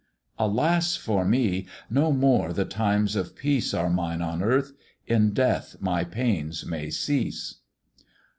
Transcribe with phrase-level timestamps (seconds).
[0.39, 1.67] "Alas, for me!
[1.87, 4.73] no more the times of peace Are mine on earth
[5.05, 7.59] in death my pains may cease.